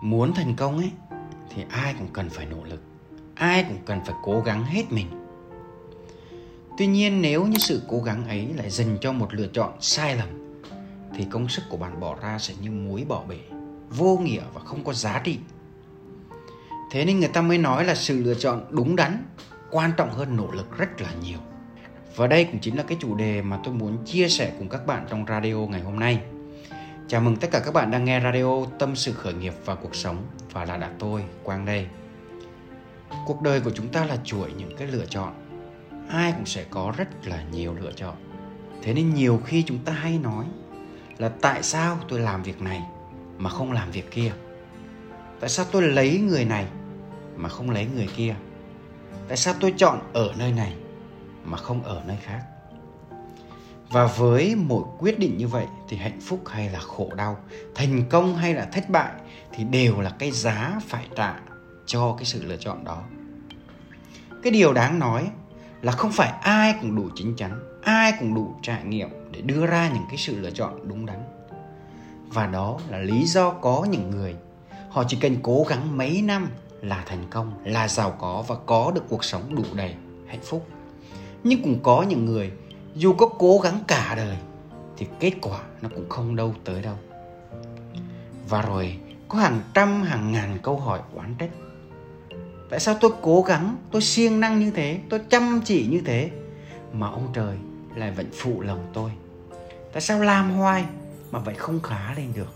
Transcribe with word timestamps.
muốn 0.00 0.34
thành 0.34 0.54
công 0.56 0.78
ấy, 0.78 0.90
thì 1.54 1.64
ai 1.68 1.94
cũng 1.98 2.08
cần 2.12 2.30
phải 2.30 2.46
nỗ 2.46 2.64
lực, 2.64 2.82
ai 3.34 3.64
cũng 3.68 3.78
cần 3.86 4.00
phải 4.06 4.14
cố 4.22 4.40
gắng 4.40 4.64
hết 4.64 4.92
mình. 4.92 5.06
Tuy 6.78 6.86
nhiên, 6.86 7.22
nếu 7.22 7.46
như 7.46 7.58
sự 7.58 7.82
cố 7.88 8.00
gắng 8.00 8.28
ấy 8.28 8.48
lại 8.56 8.70
dành 8.70 8.98
cho 9.00 9.12
một 9.12 9.34
lựa 9.34 9.48
chọn 9.52 9.72
sai 9.80 10.16
lầm, 10.16 10.60
thì 11.14 11.26
công 11.30 11.48
sức 11.48 11.62
của 11.70 11.76
bạn 11.76 12.00
bỏ 12.00 12.16
ra 12.22 12.38
sẽ 12.38 12.54
như 12.60 12.70
muối 12.70 13.04
bỏ 13.04 13.24
bể, 13.28 13.40
vô 13.90 14.18
nghĩa 14.18 14.42
và 14.54 14.60
không 14.60 14.84
có 14.84 14.92
giá 14.92 15.20
trị. 15.24 15.38
Thế 16.90 17.04
nên 17.04 17.20
người 17.20 17.28
ta 17.28 17.42
mới 17.42 17.58
nói 17.58 17.84
là 17.84 17.94
sự 17.94 18.22
lựa 18.22 18.34
chọn 18.34 18.64
đúng 18.70 18.96
đắn, 18.96 19.24
quan 19.70 19.90
trọng 19.96 20.10
hơn 20.10 20.36
nỗ 20.36 20.50
lực 20.50 20.78
rất 20.78 21.00
là 21.00 21.08
nhiều. 21.22 21.38
Và 22.16 22.26
đây 22.26 22.44
cũng 22.44 22.60
chính 22.60 22.76
là 22.76 22.82
cái 22.82 22.98
chủ 23.00 23.14
đề 23.14 23.42
mà 23.42 23.60
tôi 23.64 23.74
muốn 23.74 24.04
chia 24.04 24.28
sẻ 24.28 24.52
cùng 24.58 24.68
các 24.68 24.86
bạn 24.86 25.06
trong 25.10 25.24
radio 25.28 25.54
ngày 25.54 25.80
hôm 25.80 26.00
nay 26.00 26.20
chào 27.08 27.20
mừng 27.20 27.36
tất 27.36 27.48
cả 27.50 27.60
các 27.64 27.74
bạn 27.74 27.90
đang 27.90 28.04
nghe 28.04 28.20
radio 28.20 28.64
tâm 28.78 28.96
sự 28.96 29.12
khởi 29.12 29.34
nghiệp 29.34 29.54
và 29.64 29.74
cuộc 29.74 29.94
sống. 29.94 30.26
Và 30.52 30.64
là 30.64 30.76
đã 30.76 30.90
tôi, 30.98 31.24
quang 31.42 31.64
đây. 31.64 31.86
Cuộc 33.26 33.42
đời 33.42 33.60
của 33.60 33.70
chúng 33.70 33.88
ta 33.88 34.04
là 34.04 34.16
chuỗi 34.24 34.52
những 34.52 34.76
cái 34.76 34.88
lựa 34.88 35.06
chọn. 35.06 35.34
Ai 36.08 36.32
cũng 36.32 36.46
sẽ 36.46 36.64
có 36.70 36.92
rất 36.96 37.08
là 37.26 37.42
nhiều 37.52 37.74
lựa 37.74 37.92
chọn. 37.92 38.16
Thế 38.82 38.94
nên 38.94 39.14
nhiều 39.14 39.40
khi 39.44 39.62
chúng 39.62 39.78
ta 39.78 39.92
hay 39.92 40.18
nói 40.18 40.44
là 41.18 41.28
tại 41.28 41.62
sao 41.62 41.98
tôi 42.08 42.20
làm 42.20 42.42
việc 42.42 42.62
này 42.62 42.82
mà 43.38 43.50
không 43.50 43.72
làm 43.72 43.90
việc 43.90 44.10
kia? 44.10 44.32
Tại 45.40 45.50
sao 45.50 45.66
tôi 45.72 45.82
lấy 45.82 46.18
người 46.18 46.44
này 46.44 46.66
mà 47.36 47.48
không 47.48 47.70
lấy 47.70 47.86
người 47.94 48.08
kia? 48.16 48.34
Tại 49.28 49.36
sao 49.36 49.54
tôi 49.60 49.74
chọn 49.76 50.00
ở 50.12 50.32
nơi 50.38 50.52
này 50.52 50.74
mà 51.44 51.58
không 51.58 51.82
ở 51.82 52.02
nơi 52.06 52.16
khác? 52.22 52.40
Và 53.90 54.06
với 54.06 54.54
mỗi 54.54 54.82
quyết 54.98 55.18
định 55.18 55.38
như 55.38 55.48
vậy 55.48 55.66
thì 55.88 55.96
hạnh 55.96 56.20
phúc 56.20 56.40
hay 56.46 56.68
là 56.68 56.80
khổ 56.80 57.10
đau, 57.16 57.36
thành 57.74 58.04
công 58.10 58.36
hay 58.36 58.54
là 58.54 58.64
thất 58.64 58.90
bại 58.90 59.12
thì 59.52 59.64
đều 59.64 60.00
là 60.00 60.10
cái 60.18 60.30
giá 60.30 60.80
phải 60.86 61.06
trả 61.16 61.34
cho 61.86 62.14
cái 62.18 62.24
sự 62.24 62.44
lựa 62.44 62.56
chọn 62.56 62.84
đó. 62.84 63.02
Cái 64.42 64.52
điều 64.52 64.72
đáng 64.72 64.98
nói 64.98 65.30
là 65.82 65.92
không 65.92 66.12
phải 66.12 66.32
ai 66.40 66.74
cũng 66.80 66.96
đủ 66.96 67.08
chính 67.14 67.36
chắn, 67.36 67.60
ai 67.82 68.12
cũng 68.20 68.34
đủ 68.34 68.54
trải 68.62 68.84
nghiệm 68.84 69.08
để 69.32 69.40
đưa 69.40 69.66
ra 69.66 69.90
những 69.94 70.04
cái 70.08 70.16
sự 70.16 70.40
lựa 70.40 70.50
chọn 70.50 70.88
đúng 70.88 71.06
đắn. 71.06 71.18
Và 72.28 72.46
đó 72.46 72.78
là 72.88 72.98
lý 72.98 73.24
do 73.24 73.50
có 73.50 73.86
những 73.90 74.10
người, 74.10 74.34
họ 74.90 75.04
chỉ 75.08 75.18
cần 75.20 75.36
cố 75.42 75.64
gắng 75.68 75.96
mấy 75.96 76.22
năm 76.22 76.48
là 76.80 77.02
thành 77.06 77.24
công, 77.30 77.52
là 77.64 77.88
giàu 77.88 78.16
có 78.18 78.44
và 78.48 78.56
có 78.66 78.92
được 78.94 79.04
cuộc 79.08 79.24
sống 79.24 79.54
đủ 79.54 79.64
đầy 79.74 79.94
hạnh 80.26 80.42
phúc. 80.42 80.66
Nhưng 81.44 81.62
cũng 81.62 81.78
có 81.82 82.02
những 82.02 82.24
người 82.24 82.52
dù 82.94 83.12
có 83.12 83.26
cố 83.38 83.58
gắng 83.58 83.78
cả 83.86 84.14
đời, 84.16 84.36
thì 84.96 85.06
kết 85.20 85.32
quả 85.40 85.60
nó 85.82 85.88
cũng 85.94 86.08
không 86.08 86.36
đâu 86.36 86.54
tới 86.64 86.82
đâu. 86.82 86.94
Và 88.48 88.62
rồi, 88.62 88.98
có 89.28 89.38
hàng 89.38 89.62
trăm, 89.74 90.02
hàng 90.02 90.32
ngàn 90.32 90.58
câu 90.62 90.76
hỏi 90.76 91.00
oán 91.14 91.34
trách. 91.38 91.50
Tại 92.70 92.80
sao 92.80 92.96
tôi 93.00 93.10
cố 93.22 93.42
gắng, 93.42 93.76
tôi 93.90 94.02
siêng 94.02 94.40
năng 94.40 94.60
như 94.60 94.70
thế, 94.70 95.00
tôi 95.10 95.20
chăm 95.28 95.60
chỉ 95.64 95.86
như 95.86 96.00
thế, 96.04 96.30
mà 96.92 97.08
ông 97.08 97.28
trời 97.34 97.56
lại 97.94 98.10
vẫn 98.10 98.26
phụ 98.32 98.60
lòng 98.60 98.86
tôi? 98.92 99.10
Tại 99.92 100.00
sao 100.00 100.20
làm 100.20 100.50
hoài 100.50 100.84
mà 101.30 101.38
vậy 101.38 101.54
không 101.54 101.80
khá 101.80 102.14
lên 102.14 102.32
được? 102.34 102.54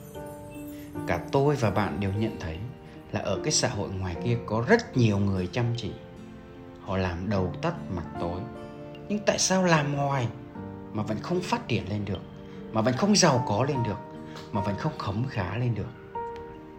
Cả 1.07 1.21
tôi 1.33 1.57
và 1.57 1.71
bạn 1.71 2.01
đều 2.01 2.13
nhận 2.13 2.37
thấy 2.41 2.57
là 3.13 3.21
ở 3.21 3.41
cái 3.45 3.53
xã 3.53 3.69
hội 3.69 3.89
ngoài 3.91 4.17
kia 4.25 4.39
có 4.47 4.65
rất 4.69 4.97
nhiều 4.97 5.19
người 5.19 5.47
chăm 5.47 5.65
chỉ. 5.77 5.93
Họ 6.81 6.97
làm 6.97 7.31
đầu 7.31 7.53
tắt 7.63 7.75
mặt 7.95 8.05
tối 8.21 8.41
nhưng 9.09 9.19
tại 9.19 9.39
sao 9.39 9.65
làm 9.65 9.95
hoài 9.95 10.29
mà 10.93 11.03
vẫn 11.03 11.19
không 11.23 11.41
phát 11.41 11.69
triển 11.69 11.89
lên 11.89 12.05
được, 12.05 12.21
mà 12.73 12.81
vẫn 12.81 12.95
không 12.97 13.17
giàu 13.17 13.45
có 13.49 13.65
lên 13.65 13.83
được, 13.83 13.99
mà 14.53 14.61
vẫn 14.61 14.77
không 14.79 14.99
khấm 14.99 15.25
khá 15.29 15.57
lên 15.57 15.75
được? 15.75 16.21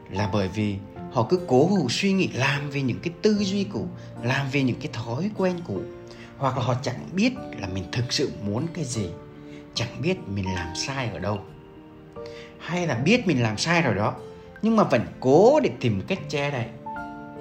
Là 0.10 0.30
bởi 0.34 0.48
vì 0.48 0.78
họ 1.12 1.28
cứ 1.30 1.40
cố 1.48 1.68
hữu 1.68 1.90
suy 1.90 2.14
nghĩ, 2.14 2.30
làm 2.34 2.70
về 2.70 2.82
những 2.82 3.00
cái 3.00 3.14
tư 3.22 3.38
duy 3.40 3.64
cũ, 3.64 3.88
làm 4.24 4.48
về 4.52 4.64
những 4.64 4.80
cái 4.80 4.90
thói 4.94 5.32
quen 5.38 5.60
cũ. 5.68 5.80
Hoặc 6.38 6.58
là 6.58 6.64
họ 6.64 6.76
chẳng 6.82 7.10
biết 7.14 7.34
là 7.60 7.68
mình 7.68 7.84
thực 7.92 8.14
sự 8.14 8.32
muốn 8.46 8.68
cái 8.74 8.84
gì, 8.86 9.10
chẳng 9.74 10.02
biết 10.02 10.18
mình 10.28 10.46
làm 10.56 10.68
sai 10.76 11.10
ở 11.10 11.20
đâu. 11.20 11.40
Hay 12.60 12.88
là 12.88 12.96
biết 12.96 13.28
mình 13.28 13.44
làm 13.44 13.58
sai 13.58 13.82
rồi 13.82 13.96
đó, 13.96 14.16
nhưng 14.62 14.76
mà 14.76 14.84
vẫn 14.84 15.02
cố 15.20 15.60
để 15.60 15.70
tìm 15.80 16.02
cách 16.08 16.20
che 16.30 16.52
đậy, 16.52 16.66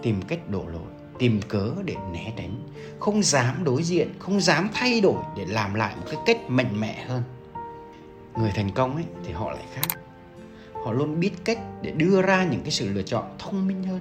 tìm 0.02 0.22
cách 0.22 0.50
đổ 0.50 0.66
lỗi 0.66 0.91
tìm 1.18 1.40
cớ 1.48 1.72
để 1.84 1.96
né 2.12 2.32
tránh, 2.36 2.56
không 3.00 3.22
dám 3.22 3.64
đối 3.64 3.82
diện, 3.82 4.14
không 4.18 4.40
dám 4.40 4.68
thay 4.74 5.00
đổi 5.00 5.22
để 5.36 5.44
làm 5.46 5.74
lại 5.74 5.96
một 5.96 6.06
cái 6.06 6.20
cách 6.26 6.38
mạnh 6.48 6.80
mẽ 6.80 7.04
hơn. 7.08 7.22
Người 8.38 8.50
thành 8.54 8.70
công 8.70 8.94
ấy, 8.94 9.04
thì 9.24 9.32
họ 9.32 9.52
lại 9.52 9.64
khác. 9.74 9.98
Họ 10.84 10.92
luôn 10.92 11.20
biết 11.20 11.30
cách 11.44 11.58
để 11.82 11.90
đưa 11.90 12.22
ra 12.22 12.44
những 12.44 12.60
cái 12.60 12.70
sự 12.70 12.92
lựa 12.92 13.02
chọn 13.02 13.24
thông 13.38 13.66
minh 13.66 13.84
hơn, 13.84 14.00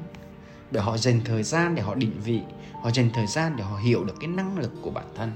để 0.71 0.81
họ 0.81 0.97
dành 0.97 1.21
thời 1.25 1.43
gian 1.43 1.75
để 1.75 1.81
họ 1.81 1.95
định 1.95 2.13
vị, 2.23 2.41
họ 2.81 2.91
dành 2.91 3.09
thời 3.13 3.27
gian 3.27 3.55
để 3.57 3.63
họ 3.63 3.77
hiểu 3.77 4.03
được 4.03 4.15
cái 4.19 4.27
năng 4.27 4.57
lực 4.57 4.71
của 4.81 4.89
bản 4.89 5.05
thân. 5.15 5.31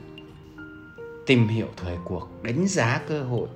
Tìm 1.25 1.47
hiểu 1.47 1.67
thời 1.77 1.97
cuộc, 2.05 2.29
đánh 2.43 2.67
giá 2.67 3.01
cơ 3.07 3.23
hội 3.23 3.47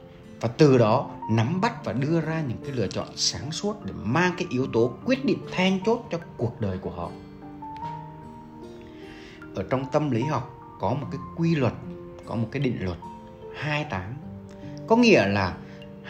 và 0.41 0.47
từ 0.47 0.77
đó 0.77 1.09
nắm 1.31 1.61
bắt 1.61 1.85
và 1.85 1.93
đưa 1.93 2.21
ra 2.21 2.41
những 2.47 2.57
cái 2.63 2.71
lựa 2.71 2.87
chọn 2.87 3.07
sáng 3.15 3.51
suốt 3.51 3.85
để 3.85 3.93
mang 4.03 4.33
cái 4.37 4.47
yếu 4.51 4.67
tố 4.73 4.93
quyết 5.05 5.25
định 5.25 5.39
then 5.51 5.79
chốt 5.85 6.07
cho 6.11 6.19
cuộc 6.37 6.61
đời 6.61 6.77
của 6.77 6.89
họ 6.89 7.11
ở 9.55 9.63
trong 9.69 9.85
tâm 9.91 10.11
lý 10.11 10.23
học 10.23 10.55
có 10.79 10.93
một 10.93 11.07
cái 11.11 11.19
quy 11.37 11.55
luật, 11.55 11.73
có 12.25 12.35
một 12.35 12.47
cái 12.51 12.61
định 12.61 12.77
luật 12.79 12.97
28 13.55 14.01
có 14.87 14.95
nghĩa 14.95 15.27
là 15.27 15.57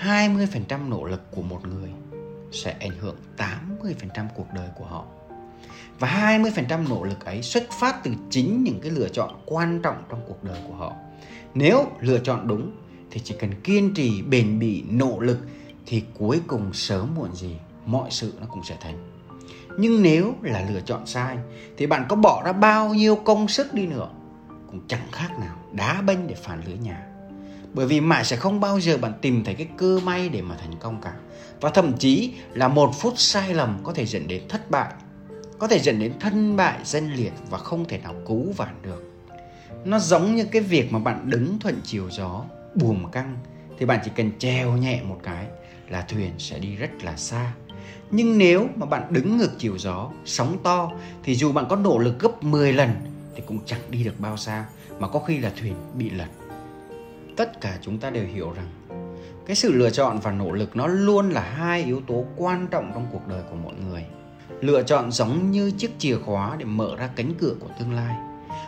20% 0.04 0.90
nỗ 0.90 1.04
lực 1.04 1.22
của 1.32 1.42
một 1.42 1.68
người 1.68 1.90
sẽ 2.52 2.76
ảnh 2.80 2.98
hưởng 3.00 3.16
80% 3.38 4.26
cuộc 4.36 4.48
đời 4.54 4.68
của 4.78 4.86
họ. 4.86 5.06
Và 6.00 6.38
20% 6.44 6.90
nỗ 6.90 7.04
lực 7.04 7.26
ấy 7.26 7.42
xuất 7.42 7.64
phát 7.72 8.04
từ 8.04 8.12
chính 8.30 8.64
những 8.64 8.80
cái 8.82 8.92
lựa 8.92 9.10
chọn 9.10 9.42
quan 9.46 9.80
trọng 9.82 10.04
trong 10.10 10.22
cuộc 10.28 10.44
đời 10.44 10.60
của 10.68 10.74
họ. 10.74 10.94
Nếu 11.54 11.86
lựa 12.00 12.20
chọn 12.20 12.48
đúng 12.48 12.72
thì 13.12 13.22
chỉ 13.24 13.36
cần 13.40 13.52
kiên 13.64 13.94
trì, 13.94 14.22
bền 14.22 14.60
bỉ, 14.60 14.84
nỗ 14.90 15.20
lực 15.20 15.40
thì 15.86 16.04
cuối 16.20 16.42
cùng 16.48 16.74
sớm 16.74 17.16
muộn 17.16 17.36
gì 17.36 17.58
mọi 17.86 18.12
sự 18.12 18.34
nó 18.40 18.46
cũng 18.50 18.64
sẽ 18.64 18.78
thành 18.82 19.19
nhưng 19.78 20.04
nếu 20.04 20.34
là 20.42 20.66
lựa 20.70 20.82
chọn 20.82 21.06
sai, 21.06 21.38
thì 21.78 21.88
bạn 21.88 22.06
có 22.10 22.16
bỏ 22.16 22.44
ra 22.46 22.52
bao 22.52 22.94
nhiêu 22.94 23.16
công 23.16 23.48
sức 23.48 23.74
đi 23.74 23.88
nữa 23.88 24.10
cũng 24.72 24.82
chẳng 24.88 25.08
khác 25.12 25.30
nào 25.40 25.56
đá 25.72 26.02
bênh 26.02 26.28
để 26.28 26.36
phản 26.36 26.62
lưới 26.66 26.78
nhà. 26.78 27.06
Bởi 27.74 27.86
vì 27.86 28.02
mãi 28.02 28.26
sẽ 28.26 28.36
không 28.36 28.60
bao 28.60 28.80
giờ 28.80 28.98
bạn 28.98 29.14
tìm 29.22 29.44
thấy 29.44 29.56
cái 29.56 29.68
cơ 29.78 30.00
may 30.04 30.30
để 30.30 30.42
mà 30.42 30.56
thành 30.56 30.76
công 30.80 31.02
cả. 31.02 31.14
Và 31.62 31.70
thậm 31.70 31.98
chí 31.98 32.34
là 32.54 32.68
một 32.68 32.92
phút 33.00 33.14
sai 33.18 33.54
lầm 33.54 33.80
có 33.84 33.94
thể 33.94 34.06
dẫn 34.06 34.28
đến 34.28 34.44
thất 34.50 34.72
bại, 34.72 34.94
có 35.60 35.68
thể 35.68 35.80
dẫn 35.80 36.00
đến 36.00 36.14
thân 36.20 36.56
bại, 36.56 36.80
danh 36.84 37.14
liệt 37.14 37.34
và 37.50 37.58
không 37.58 37.86
thể 37.86 37.98
nào 37.98 38.16
cứu 38.28 38.54
vãn 38.58 38.76
được. 38.81 39.14
Nó 39.86 40.00
giống 40.00 40.36
như 40.36 40.46
cái 40.46 40.62
việc 40.62 40.94
mà 40.94 41.00
bạn 41.00 41.30
đứng 41.30 41.60
thuận 41.60 41.81
chiều 41.84 42.10
gió, 42.10 42.44
buồm 42.76 43.12
căng, 43.12 43.38
thì 43.78 43.86
bạn 43.86 44.00
chỉ 44.06 44.12
cần 44.16 44.31
treo 44.40 44.72
nhẹ 44.72 45.02
một 45.04 45.20
cái 45.24 45.46
là 45.90 46.02
thuyền 46.02 46.31
sẽ 46.38 46.60
đi 46.60 46.76
rất 46.76 47.04
là 47.04 47.16
xa 47.16 47.54
nhưng 48.12 48.38
nếu 48.38 48.68
mà 48.76 48.86
bạn 48.86 49.04
đứng 49.10 49.38
ngược 49.38 49.52
chiều 49.58 49.78
gió, 49.78 50.10
sóng 50.26 50.58
to, 50.64 50.92
thì 51.24 51.36
dù 51.36 51.52
bạn 51.52 51.66
có 51.70 51.76
nỗ 51.76 51.98
lực 51.98 52.20
gấp 52.20 52.44
10 52.44 52.74
lần 52.74 52.90
thì 53.36 53.44
cũng 53.48 53.60
chẳng 53.66 53.82
đi 53.90 54.04
được 54.04 54.20
bao 54.20 54.38
xa, 54.38 54.66
mà 55.00 55.08
có 55.08 55.20
khi 55.20 55.38
là 55.38 55.52
thuyền 55.60 55.74
bị 55.94 56.10
lật. 56.10 56.28
Tất 57.36 57.62
cả 57.62 57.78
chúng 57.82 57.98
ta 57.98 58.10
đều 58.10 58.26
hiểu 58.34 58.54
rằng, 58.54 58.68
cái 59.46 59.56
sự 59.56 59.74
lựa 59.74 59.90
chọn 59.90 60.20
và 60.20 60.32
nỗ 60.32 60.52
lực 60.52 60.76
nó 60.76 60.88
luôn 60.88 61.30
là 61.30 61.42
hai 61.42 61.84
yếu 61.84 62.02
tố 62.08 62.26
quan 62.38 62.68
trọng 62.68 62.92
trong 62.94 63.08
cuộc 63.12 63.28
đời 63.28 63.42
của 63.50 63.56
mọi 63.56 63.74
người. 63.90 64.06
Lựa 64.62 64.84
chọn 64.84 65.12
giống 65.12 65.52
như 65.52 65.72
chiếc 65.72 65.92
chìa 66.00 66.18
khóa 66.26 66.56
để 66.60 66.66
mở 66.66 66.96
ra 66.96 67.10
cánh 67.16 67.34
cửa 67.40 67.54
của 67.60 67.68
tương 67.80 67.94
lai. 67.94 68.16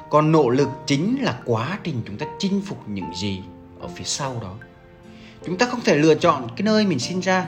Còn 0.10 0.32
nỗ 0.32 0.50
lực 0.50 0.70
chính 0.86 1.22
là 1.22 1.40
quá 1.46 1.80
trình 1.84 2.02
chúng 2.08 2.18
ta 2.18 2.26
chinh 2.40 2.62
phục 2.66 2.90
những 2.90 3.16
gì 3.16 3.42
ở 3.80 3.88
phía 3.88 4.04
sau 4.04 4.40
đó. 4.42 4.56
Chúng 5.46 5.58
ta 5.58 5.66
không 5.66 5.82
thể 5.82 5.98
lựa 5.98 6.16
chọn 6.16 6.48
cái 6.56 6.64
nơi 6.64 6.86
mình 6.86 7.00
sinh 7.00 7.20
ra 7.20 7.48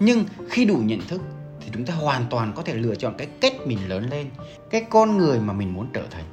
nhưng 0.00 0.24
khi 0.50 0.64
đủ 0.64 0.76
nhận 0.76 1.00
thức 1.00 1.20
thì 1.60 1.70
chúng 1.74 1.84
ta 1.84 1.94
hoàn 1.94 2.26
toàn 2.30 2.52
có 2.56 2.62
thể 2.62 2.74
lựa 2.74 2.94
chọn 2.94 3.14
cái 3.18 3.26
cách 3.40 3.54
mình 3.66 3.78
lớn 3.88 4.10
lên, 4.10 4.26
cái 4.70 4.84
con 4.90 5.18
người 5.18 5.40
mà 5.40 5.52
mình 5.52 5.74
muốn 5.74 5.86
trở 5.92 6.04
thành. 6.10 6.24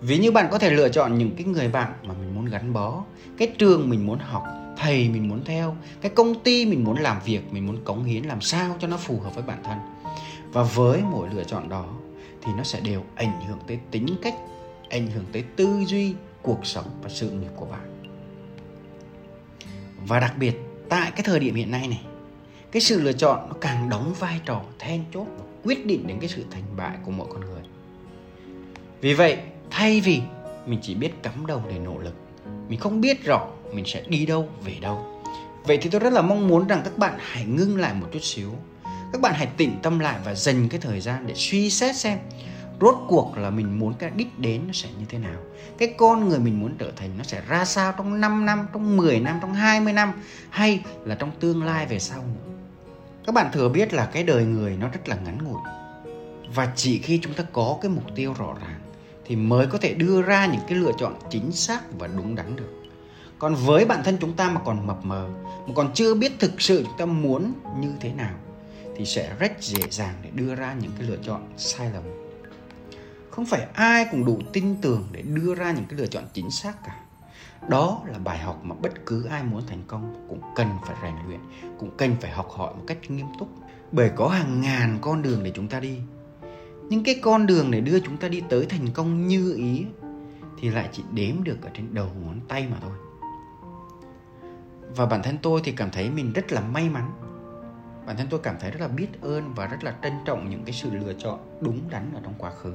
Ví 0.00 0.18
như 0.18 0.32
bạn 0.32 0.48
có 0.50 0.58
thể 0.58 0.70
lựa 0.70 0.88
chọn 0.88 1.18
những 1.18 1.30
cái 1.36 1.44
người 1.44 1.68
bạn 1.68 1.92
mà 2.02 2.14
mình 2.20 2.34
muốn 2.34 2.44
gắn 2.44 2.72
bó, 2.72 3.04
cái 3.38 3.52
trường 3.58 3.90
mình 3.90 4.06
muốn 4.06 4.18
học, 4.18 4.44
thầy 4.76 5.08
mình 5.08 5.28
muốn 5.28 5.44
theo, 5.44 5.76
cái 6.00 6.12
công 6.14 6.40
ty 6.40 6.66
mình 6.66 6.84
muốn 6.84 6.98
làm 6.98 7.16
việc, 7.24 7.40
mình 7.52 7.66
muốn 7.66 7.84
cống 7.84 8.04
hiến 8.04 8.24
làm 8.24 8.40
sao 8.40 8.76
cho 8.78 8.88
nó 8.88 8.96
phù 8.96 9.20
hợp 9.20 9.34
với 9.34 9.44
bản 9.44 9.62
thân. 9.64 9.78
Và 10.52 10.62
với 10.62 11.02
mỗi 11.10 11.28
lựa 11.34 11.44
chọn 11.44 11.68
đó 11.68 11.86
thì 12.42 12.52
nó 12.56 12.62
sẽ 12.62 12.80
đều 12.80 13.02
ảnh 13.14 13.40
hưởng 13.48 13.58
tới 13.66 13.78
tính 13.90 14.06
cách, 14.22 14.34
ảnh 14.90 15.06
hưởng 15.06 15.24
tới 15.32 15.44
tư 15.56 15.84
duy, 15.86 16.14
cuộc 16.42 16.66
sống 16.66 16.86
và 17.02 17.08
sự 17.08 17.30
nghiệp 17.30 17.50
của 17.56 17.66
bạn. 17.66 18.04
Và 20.06 20.20
đặc 20.20 20.34
biệt, 20.38 20.54
tại 20.88 21.10
cái 21.10 21.22
thời 21.24 21.40
điểm 21.40 21.54
hiện 21.54 21.70
nay 21.70 21.88
này 21.88 22.00
cái 22.74 22.80
sự 22.80 23.00
lựa 23.00 23.12
chọn 23.12 23.48
nó 23.48 23.54
càng 23.60 23.88
đóng 23.88 24.14
vai 24.18 24.40
trò 24.44 24.62
then 24.78 25.04
chốt 25.14 25.26
và 25.38 25.44
quyết 25.64 25.86
định 25.86 26.06
đến 26.06 26.20
cái 26.20 26.28
sự 26.28 26.44
thành 26.50 26.62
bại 26.76 26.96
của 27.04 27.10
mỗi 27.10 27.26
con 27.32 27.40
người. 27.40 27.62
Vì 29.00 29.14
vậy, 29.14 29.38
thay 29.70 30.00
vì 30.00 30.20
mình 30.66 30.78
chỉ 30.82 30.94
biết 30.94 31.22
cắm 31.22 31.46
đầu 31.46 31.62
để 31.68 31.78
nỗ 31.78 31.98
lực, 31.98 32.14
mình 32.68 32.80
không 32.80 33.00
biết 33.00 33.24
rõ 33.24 33.46
mình 33.72 33.84
sẽ 33.86 34.02
đi 34.08 34.26
đâu, 34.26 34.48
về 34.64 34.74
đâu. 34.80 35.22
Vậy 35.64 35.78
thì 35.82 35.90
tôi 35.90 36.00
rất 36.00 36.12
là 36.12 36.22
mong 36.22 36.48
muốn 36.48 36.66
rằng 36.66 36.80
các 36.84 36.98
bạn 36.98 37.14
hãy 37.18 37.44
ngưng 37.44 37.76
lại 37.76 37.94
một 37.94 38.06
chút 38.12 38.22
xíu. 38.22 38.50
Các 39.12 39.20
bạn 39.20 39.34
hãy 39.36 39.48
tĩnh 39.56 39.78
tâm 39.82 39.98
lại 39.98 40.18
và 40.24 40.34
dành 40.34 40.68
cái 40.68 40.80
thời 40.80 41.00
gian 41.00 41.26
để 41.26 41.34
suy 41.36 41.70
xét 41.70 41.96
xem 41.96 42.18
rốt 42.80 42.94
cuộc 43.08 43.38
là 43.38 43.50
mình 43.50 43.78
muốn 43.78 43.94
cái 43.98 44.10
đích 44.16 44.38
đến 44.38 44.62
nó 44.66 44.72
sẽ 44.72 44.88
như 44.98 45.04
thế 45.08 45.18
nào. 45.18 45.40
Cái 45.78 45.94
con 45.98 46.28
người 46.28 46.38
mình 46.38 46.60
muốn 46.60 46.74
trở 46.78 46.92
thành 46.96 47.10
nó 47.18 47.24
sẽ 47.24 47.42
ra 47.48 47.64
sao 47.64 47.94
trong 47.96 48.20
5 48.20 48.46
năm, 48.46 48.66
trong 48.72 48.96
10 48.96 49.20
năm, 49.20 49.38
trong 49.40 49.54
20 49.54 49.92
năm, 49.92 50.12
hay 50.50 50.84
là 51.04 51.14
trong 51.14 51.30
tương 51.40 51.64
lai 51.64 51.86
về 51.86 51.98
sau 51.98 52.22
nữa 52.22 52.53
các 53.26 53.34
bạn 53.34 53.52
thừa 53.52 53.68
biết 53.68 53.92
là 53.92 54.06
cái 54.06 54.22
đời 54.22 54.44
người 54.44 54.76
nó 54.76 54.88
rất 54.88 55.08
là 55.08 55.16
ngắn 55.16 55.38
ngủi. 55.44 55.60
Và 56.54 56.72
chỉ 56.76 56.98
khi 56.98 57.18
chúng 57.22 57.34
ta 57.34 57.44
có 57.52 57.78
cái 57.82 57.90
mục 57.90 58.04
tiêu 58.14 58.34
rõ 58.38 58.54
ràng 58.60 58.80
thì 59.24 59.36
mới 59.36 59.66
có 59.66 59.78
thể 59.78 59.94
đưa 59.94 60.22
ra 60.22 60.46
những 60.46 60.60
cái 60.68 60.78
lựa 60.78 60.92
chọn 60.98 61.14
chính 61.30 61.52
xác 61.52 61.80
và 61.98 62.06
đúng 62.06 62.34
đắn 62.34 62.56
được. 62.56 62.82
Còn 63.38 63.54
với 63.54 63.84
bản 63.84 64.02
thân 64.04 64.16
chúng 64.20 64.32
ta 64.32 64.50
mà 64.50 64.60
còn 64.64 64.86
mập 64.86 65.04
mờ, 65.04 65.28
mà 65.66 65.72
còn 65.74 65.92
chưa 65.94 66.14
biết 66.14 66.32
thực 66.38 66.60
sự 66.60 66.82
chúng 66.82 66.98
ta 66.98 67.04
muốn 67.04 67.52
như 67.78 67.92
thế 68.00 68.12
nào, 68.12 68.34
thì 68.96 69.04
sẽ 69.04 69.34
rất 69.38 69.52
dễ 69.60 69.82
dàng 69.90 70.14
để 70.22 70.30
đưa 70.34 70.54
ra 70.54 70.74
những 70.80 70.92
cái 70.98 71.08
lựa 71.08 71.18
chọn 71.22 71.52
sai 71.56 71.90
lầm. 71.92 72.02
Không 73.30 73.46
phải 73.46 73.66
ai 73.72 74.06
cũng 74.10 74.24
đủ 74.24 74.38
tin 74.52 74.76
tưởng 74.80 75.08
để 75.12 75.22
đưa 75.22 75.54
ra 75.54 75.72
những 75.72 75.84
cái 75.88 75.98
lựa 75.98 76.06
chọn 76.06 76.24
chính 76.32 76.50
xác 76.50 76.84
cả 76.86 77.03
đó 77.68 78.02
là 78.06 78.18
bài 78.18 78.38
học 78.38 78.60
mà 78.62 78.74
bất 78.82 79.06
cứ 79.06 79.24
ai 79.24 79.42
muốn 79.42 79.62
thành 79.66 79.82
công 79.86 80.26
cũng 80.28 80.40
cần 80.56 80.68
phải 80.86 80.96
rèn 81.02 81.14
luyện, 81.26 81.40
cũng 81.78 81.90
cần 81.96 82.16
phải 82.20 82.30
học 82.30 82.48
hỏi 82.50 82.74
một 82.74 82.82
cách 82.86 82.98
nghiêm 83.08 83.26
túc. 83.38 83.48
Bởi 83.92 84.10
có 84.16 84.28
hàng 84.28 84.60
ngàn 84.60 84.98
con 85.00 85.22
đường 85.22 85.42
để 85.44 85.52
chúng 85.54 85.68
ta 85.68 85.80
đi. 85.80 85.98
Nhưng 86.88 87.04
cái 87.04 87.20
con 87.22 87.46
đường 87.46 87.70
để 87.70 87.80
đưa 87.80 88.00
chúng 88.00 88.16
ta 88.16 88.28
đi 88.28 88.42
tới 88.48 88.66
thành 88.66 88.86
công 88.94 89.26
như 89.26 89.54
ý 89.56 89.86
thì 90.58 90.70
lại 90.70 90.88
chỉ 90.92 91.02
đếm 91.12 91.44
được 91.44 91.62
ở 91.62 91.70
trên 91.74 91.94
đầu 91.94 92.08
ngón 92.24 92.40
tay 92.48 92.66
mà 92.70 92.76
thôi. 92.80 92.92
Và 94.96 95.06
bản 95.06 95.22
thân 95.22 95.36
tôi 95.42 95.60
thì 95.64 95.72
cảm 95.72 95.90
thấy 95.90 96.10
mình 96.10 96.32
rất 96.32 96.52
là 96.52 96.60
may 96.60 96.88
mắn. 96.88 97.10
Bản 98.06 98.16
thân 98.16 98.26
tôi 98.30 98.40
cảm 98.42 98.56
thấy 98.60 98.70
rất 98.70 98.80
là 98.80 98.88
biết 98.88 99.08
ơn 99.20 99.54
và 99.54 99.66
rất 99.66 99.84
là 99.84 99.94
trân 100.02 100.12
trọng 100.24 100.50
những 100.50 100.64
cái 100.64 100.72
sự 100.72 100.90
lựa 100.90 101.12
chọn 101.12 101.38
đúng 101.60 101.80
đắn 101.90 102.10
ở 102.14 102.20
trong 102.24 102.34
quá 102.38 102.50
khứ 102.50 102.72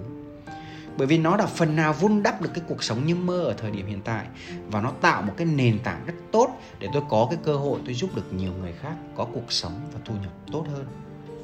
bởi 0.98 1.08
vì 1.08 1.18
nó 1.18 1.38
đã 1.38 1.46
phần 1.46 1.76
nào 1.76 1.94
vun 1.94 2.24
đắp 2.24 2.42
được 2.42 2.50
cái 2.54 2.64
cuộc 2.68 2.84
sống 2.84 3.06
như 3.06 3.16
mơ 3.16 3.44
ở 3.44 3.54
thời 3.54 3.72
điểm 3.72 3.88
hiện 3.88 4.02
tại. 4.02 4.26
Và 4.68 4.82
nó 4.82 4.92
tạo 5.02 5.22
một 5.22 5.34
cái 5.38 5.48
nền 5.48 5.80
tảng 5.80 6.06
rất 6.06 6.14
tốt 6.32 6.60
để 6.80 6.88
tôi 6.94 7.04
có 7.10 7.28
cái 7.30 7.40
cơ 7.44 7.56
hội 7.56 7.80
tôi 7.86 7.94
giúp 7.94 8.16
được 8.16 8.34
nhiều 8.34 8.52
người 8.62 8.74
khác 8.82 8.94
có 9.16 9.26
cuộc 9.34 9.52
sống 9.52 9.82
và 9.94 10.00
thu 10.06 10.14
nhập 10.14 10.34
tốt 10.52 10.66
hơn. 10.74 10.86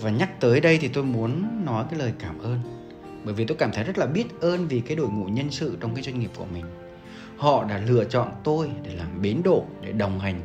Và 0.02 0.10
nhắc 0.10 0.40
tới 0.40 0.62
đây 0.62 0.78
thì 0.78 0.88
tôi 0.88 1.04
muốn 1.04 1.66
nói 1.66 1.86
cái 1.90 2.00
lời 2.00 2.14
cảm 2.20 2.40
ơn. 2.40 2.60
Bởi 3.24 3.34
vì 3.34 3.46
tôi 3.46 3.58
cảm 3.58 3.72
thấy 3.74 3.84
rất 3.84 3.98
là 3.98 4.06
biết 4.06 4.42
ơn 4.42 4.68
vì 4.68 4.80
cái 4.80 4.96
đội 4.96 5.10
ngũ 5.10 5.26
nhân 5.26 5.52
sự 5.52 5.78
trong 5.80 5.96
cái 5.96 6.04
doanh 6.04 6.20
nghiệp 6.20 6.32
của 6.38 6.46
mình. 6.54 6.66
Họ 7.38 7.64
đã 7.64 7.78
lựa 7.78 8.06
chọn 8.06 8.32
tôi 8.44 8.70
để 8.84 8.96
làm 8.96 9.22
bến 9.22 9.42
đỗ, 9.44 9.66
để 9.82 9.92
đồng 9.92 10.20
hành. 10.20 10.42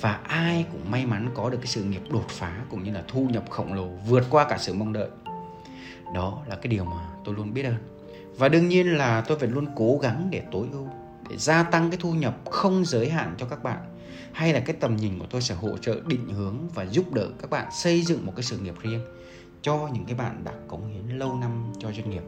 Và 0.00 0.12
ai 0.12 0.66
cũng 0.72 0.90
may 0.90 1.06
mắn 1.06 1.30
có 1.34 1.50
được 1.50 1.58
cái 1.58 1.66
sự 1.66 1.82
nghiệp 1.82 2.02
đột 2.10 2.28
phá 2.28 2.52
cũng 2.70 2.84
như 2.84 2.92
là 2.92 3.02
thu 3.08 3.28
nhập 3.32 3.44
khổng 3.50 3.72
lồ 3.72 3.86
vượt 3.86 4.26
qua 4.30 4.46
cả 4.48 4.58
sự 4.58 4.74
mong 4.74 4.92
đợi. 4.92 5.08
Đó 6.14 6.42
là 6.46 6.56
cái 6.56 6.68
điều 6.68 6.84
mà 6.84 7.08
tôi 7.24 7.34
luôn 7.34 7.54
biết 7.54 7.62
ơn 7.62 7.97
và 8.38 8.48
đương 8.48 8.68
nhiên 8.68 8.96
là 8.96 9.20
tôi 9.20 9.38
phải 9.38 9.48
luôn 9.48 9.66
cố 9.76 9.98
gắng 10.02 10.28
để 10.30 10.42
tối 10.50 10.66
ưu 10.72 10.88
để 11.30 11.36
gia 11.36 11.62
tăng 11.62 11.90
cái 11.90 11.98
thu 12.00 12.12
nhập 12.12 12.36
không 12.50 12.84
giới 12.84 13.10
hạn 13.10 13.34
cho 13.38 13.46
các 13.46 13.62
bạn. 13.62 13.78
Hay 14.32 14.52
là 14.52 14.60
cái 14.60 14.76
tầm 14.80 14.96
nhìn 14.96 15.18
của 15.18 15.26
tôi 15.30 15.42
sẽ 15.42 15.54
hỗ 15.54 15.78
trợ 15.78 16.00
định 16.06 16.28
hướng 16.28 16.68
và 16.74 16.86
giúp 16.86 17.12
đỡ 17.12 17.26
các 17.40 17.50
bạn 17.50 17.68
xây 17.72 18.02
dựng 18.02 18.26
một 18.26 18.32
cái 18.36 18.42
sự 18.42 18.58
nghiệp 18.58 18.74
riêng 18.82 19.04
cho 19.62 19.88
những 19.92 20.04
cái 20.04 20.14
bạn 20.14 20.44
đã 20.44 20.52
cống 20.68 20.92
hiến 20.92 21.18
lâu 21.18 21.34
năm 21.34 21.72
cho 21.78 21.92
doanh 21.92 22.10
nghiệp. 22.10 22.22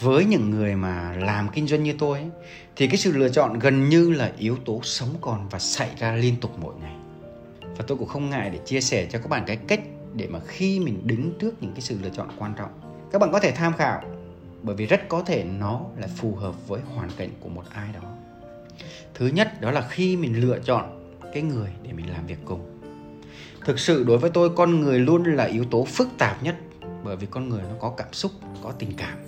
Với 0.00 0.24
những 0.24 0.50
người 0.50 0.76
mà 0.76 1.16
làm 1.16 1.48
kinh 1.48 1.66
doanh 1.66 1.82
như 1.82 1.94
tôi 1.98 2.18
ấy, 2.18 2.28
thì 2.76 2.86
cái 2.86 2.96
sự 2.96 3.12
lựa 3.12 3.28
chọn 3.28 3.58
gần 3.58 3.88
như 3.88 4.10
là 4.10 4.32
yếu 4.38 4.56
tố 4.64 4.80
sống 4.82 5.14
còn 5.20 5.48
và 5.48 5.58
xảy 5.58 5.90
ra 5.98 6.16
liên 6.16 6.36
tục 6.40 6.50
mỗi 6.60 6.74
ngày. 6.80 6.94
Và 7.60 7.84
tôi 7.86 7.98
cũng 7.98 8.08
không 8.08 8.30
ngại 8.30 8.50
để 8.50 8.58
chia 8.66 8.80
sẻ 8.80 9.06
cho 9.10 9.18
các 9.18 9.28
bạn 9.28 9.44
cái 9.46 9.56
cách 9.56 9.80
để 10.14 10.26
mà 10.26 10.40
khi 10.46 10.80
mình 10.80 11.00
đứng 11.04 11.38
trước 11.38 11.62
những 11.62 11.72
cái 11.72 11.80
sự 11.80 11.98
lựa 12.02 12.10
chọn 12.10 12.28
quan 12.38 12.54
trọng 12.56 12.70
các 13.14 13.18
bạn 13.18 13.32
có 13.32 13.40
thể 13.40 13.52
tham 13.52 13.72
khảo 13.72 14.02
bởi 14.64 14.76
vì 14.76 14.86
rất 14.86 15.08
có 15.08 15.22
thể 15.22 15.44
nó 15.44 15.80
là 15.96 16.06
phù 16.16 16.34
hợp 16.34 16.68
với 16.68 16.80
hoàn 16.94 17.08
cảnh 17.16 17.30
của 17.40 17.48
một 17.48 17.64
ai 17.70 17.88
đó. 17.94 18.08
Thứ 19.14 19.26
nhất, 19.26 19.60
đó 19.60 19.70
là 19.70 19.88
khi 19.90 20.16
mình 20.16 20.40
lựa 20.40 20.58
chọn 20.58 21.14
cái 21.32 21.42
người 21.42 21.70
để 21.82 21.92
mình 21.92 22.10
làm 22.10 22.26
việc 22.26 22.38
cùng. 22.44 22.80
Thực 23.64 23.78
sự 23.78 24.04
đối 24.04 24.18
với 24.18 24.30
tôi, 24.30 24.50
con 24.56 24.80
người 24.80 24.98
luôn 24.98 25.24
là 25.24 25.44
yếu 25.44 25.64
tố 25.64 25.84
phức 25.84 26.08
tạp 26.18 26.42
nhất 26.42 26.56
bởi 27.04 27.16
vì 27.16 27.26
con 27.30 27.48
người 27.48 27.62
nó 27.62 27.74
có 27.80 27.94
cảm 27.96 28.12
xúc, 28.12 28.32
có 28.62 28.72
tình 28.78 28.92
cảm. 28.96 29.18